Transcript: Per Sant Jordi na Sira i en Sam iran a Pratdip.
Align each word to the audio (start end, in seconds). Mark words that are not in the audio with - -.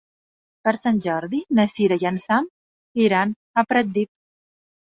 Per 0.67 0.71
Sant 0.77 1.01
Jordi 1.07 1.41
na 1.59 1.67
Sira 1.73 1.99
i 2.05 2.07
en 2.13 2.19
Sam 2.25 2.47
iran 3.09 3.37
a 3.61 3.67
Pratdip. 3.73 4.13